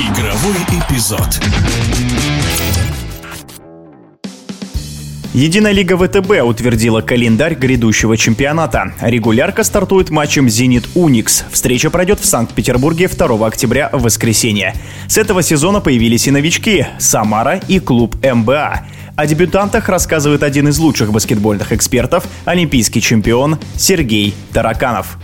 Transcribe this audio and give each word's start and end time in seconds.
Игровой 0.00 0.56
эпизод. 0.70 1.38
Единая 5.34 5.72
лига 5.72 5.98
ВТБ 5.98 6.42
утвердила 6.42 7.02
календарь 7.02 7.54
грядущего 7.54 8.16
чемпионата. 8.16 8.94
Регулярка 9.02 9.62
стартует 9.62 10.08
матчем 10.08 10.48
«Зенит 10.48 10.88
Уникс». 10.94 11.44
Встреча 11.52 11.90
пройдет 11.90 12.18
в 12.18 12.24
Санкт-Петербурге 12.24 13.08
2 13.08 13.46
октября 13.46 13.90
в 13.92 14.00
воскресенье. 14.04 14.74
С 15.06 15.18
этого 15.18 15.42
сезона 15.42 15.80
появились 15.80 16.26
и 16.26 16.30
новички– 16.30 16.86
«Самара» 16.98 17.60
и 17.68 17.78
клуб 17.78 18.16
«МБА». 18.24 18.86
О 19.16 19.26
дебютантах 19.26 19.90
рассказывает 19.90 20.42
один 20.42 20.68
из 20.68 20.78
лучших 20.78 21.12
баскетбольных 21.12 21.72
экспертов– 21.72 22.24
олимпийский 22.46 23.02
чемпион 23.02 23.58
Сергей 23.76 24.34
Тараканов. 24.54 25.18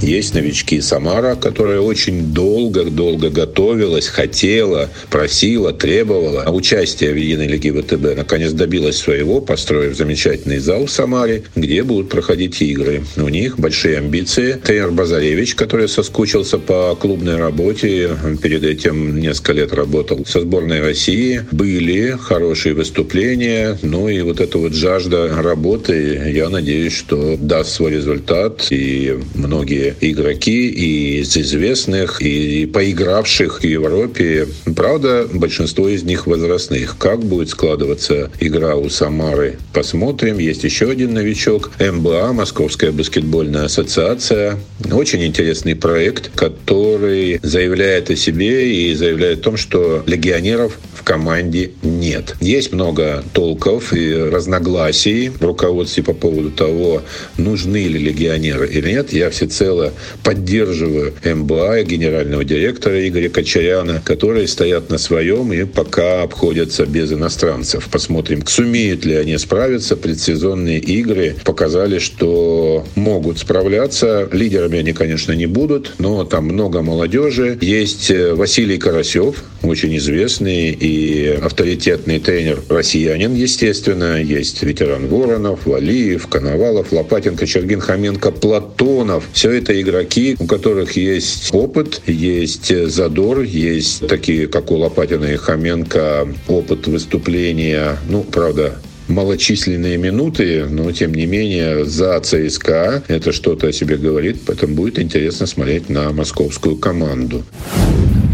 Есть 0.00 0.34
новички 0.34 0.80
Самара, 0.80 1.34
которая 1.34 1.80
очень 1.80 2.32
долго-долго 2.32 3.30
готовилась, 3.30 4.06
хотела, 4.06 4.88
просила, 5.10 5.72
требовала 5.72 6.48
участия 6.50 7.12
в 7.12 7.16
Единой 7.16 7.48
Лиге 7.48 7.72
ВТБ. 7.72 8.16
Наконец 8.16 8.52
добилась 8.52 8.96
своего, 8.96 9.40
построив 9.40 9.96
замечательный 9.96 10.58
зал 10.58 10.86
в 10.86 10.90
Самаре, 10.90 11.42
где 11.56 11.82
будут 11.82 12.10
проходить 12.10 12.62
игры. 12.62 13.02
У 13.16 13.28
них 13.28 13.58
большие 13.58 13.98
амбиции. 13.98 14.52
Тренер 14.52 14.92
Базаревич, 14.92 15.56
который 15.56 15.88
соскучился 15.88 16.58
по 16.58 16.94
клубной 16.94 17.36
работе, 17.36 18.10
перед 18.40 18.62
этим 18.62 19.18
несколько 19.18 19.52
лет 19.52 19.72
работал 19.72 20.24
со 20.26 20.40
сборной 20.42 20.80
России. 20.80 21.42
Были 21.50 22.16
хорошие 22.20 22.74
выступления, 22.74 23.76
ну 23.82 24.08
и 24.08 24.20
вот 24.20 24.40
эта 24.40 24.58
вот 24.58 24.74
жажда 24.74 25.42
работы, 25.42 26.32
я 26.32 26.48
надеюсь, 26.48 26.92
что 26.92 27.36
даст 27.36 27.70
свой 27.72 27.92
результат. 27.92 28.68
И 28.70 29.18
многие 29.34 29.87
игроки 30.00 30.68
и 30.68 31.20
из 31.20 31.36
известных, 31.36 32.20
и 32.22 32.66
поигравших 32.66 33.60
в 33.60 33.64
Европе. 33.64 34.48
Правда, 34.76 35.28
большинство 35.32 35.88
из 35.88 36.02
них 36.02 36.26
возрастных. 36.26 36.96
Как 36.98 37.20
будет 37.20 37.50
складываться 37.50 38.30
игра 38.40 38.76
у 38.76 38.88
Самары, 38.88 39.58
посмотрим. 39.72 40.38
Есть 40.38 40.64
еще 40.64 40.90
один 40.90 41.14
новичок. 41.14 41.70
МБА, 41.80 42.32
Московская 42.32 42.92
баскетбольная 42.92 43.64
ассоциация. 43.64 44.58
Очень 44.90 45.24
интересный 45.24 45.74
проект, 45.74 46.30
который 46.34 47.40
заявляет 47.42 48.10
о 48.10 48.16
себе 48.16 48.72
и 48.72 48.94
заявляет 48.94 49.40
о 49.40 49.42
том, 49.42 49.56
что 49.56 50.02
легионеров 50.06 50.78
в 50.94 51.02
команде 51.02 51.72
нет. 51.82 52.36
Есть 52.40 52.72
много 52.72 53.24
толков 53.32 53.92
и 53.92 54.12
разногласий 54.14 55.28
в 55.28 55.42
руководстве 55.42 56.02
по 56.02 56.12
поводу 56.12 56.50
того, 56.50 57.02
нужны 57.36 57.86
ли 57.86 57.98
легионеры 57.98 58.68
или 58.68 58.90
нет. 58.90 59.12
Я 59.12 59.30
всецело 59.30 59.77
всецело 59.78 59.92
поддерживаю 60.22 61.14
МБА, 61.24 61.82
генерального 61.82 62.44
директора 62.44 63.06
Игоря 63.06 63.28
Кочаряна, 63.28 64.02
которые 64.04 64.46
стоят 64.46 64.90
на 64.90 64.98
своем 64.98 65.52
и 65.52 65.64
пока 65.64 66.22
обходятся 66.22 66.86
без 66.86 67.12
иностранцев. 67.12 67.88
Посмотрим, 67.90 68.46
сумеют 68.46 69.04
ли 69.04 69.14
они 69.14 69.38
справиться. 69.38 69.96
Предсезонные 69.96 70.78
игры 70.78 71.36
показали, 71.44 71.98
что 71.98 72.84
могут 72.94 73.38
справляться. 73.38 74.28
Лидерами 74.32 74.78
они, 74.78 74.92
конечно, 74.92 75.32
не 75.32 75.46
будут, 75.46 75.94
но 75.98 76.24
там 76.24 76.44
много 76.44 76.82
молодежи. 76.82 77.58
Есть 77.60 78.10
э, 78.10 78.34
Василий 78.34 78.78
Карасев, 78.78 79.44
очень 79.62 79.96
известный 79.96 80.70
и 80.70 81.38
авторитетный 81.42 82.18
тренер 82.20 82.60
россиянин, 82.68 83.34
естественно. 83.34 84.22
Есть 84.22 84.62
ветеран 84.62 85.08
Воронов, 85.08 85.66
Валиев, 85.66 86.26
Коновалов, 86.26 86.92
Лопатенко, 86.92 87.46
Чергин, 87.46 87.80
Хоменко, 87.80 88.30
Платонов. 88.30 89.24
Все 89.32 89.50
это 89.52 89.67
это 89.68 89.80
игроки, 89.80 90.34
у 90.38 90.46
которых 90.46 90.92
есть 90.92 91.50
опыт, 91.52 92.00
есть 92.06 92.72
задор, 92.88 93.40
есть 93.40 94.06
такие, 94.08 94.46
как 94.46 94.70
у 94.70 94.76
Лопатина 94.76 95.26
и 95.26 95.36
Хоменко, 95.36 96.26
опыт 96.48 96.86
выступления, 96.86 97.98
ну, 98.08 98.22
правда, 98.22 98.78
малочисленные 99.08 99.98
минуты, 99.98 100.64
но 100.70 100.90
тем 100.92 101.12
не 101.14 101.26
менее 101.26 101.84
за 101.84 102.18
ЦСКА 102.20 103.02
это 103.08 103.32
что-то 103.32 103.68
о 103.68 103.72
себе 103.72 103.96
говорит, 103.96 104.40
поэтому 104.46 104.74
будет 104.74 104.98
интересно 104.98 105.46
смотреть 105.46 105.90
на 105.90 106.12
московскую 106.12 106.76
команду. 106.76 107.44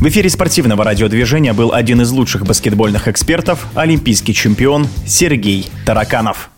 В 0.00 0.08
эфире 0.08 0.30
спортивного 0.30 0.82
радиодвижения 0.82 1.52
был 1.52 1.72
один 1.72 2.00
из 2.00 2.10
лучших 2.10 2.44
баскетбольных 2.44 3.06
экспертов, 3.06 3.66
олимпийский 3.74 4.34
чемпион 4.34 4.88
Сергей 5.06 5.68
Тараканов. 5.86 6.50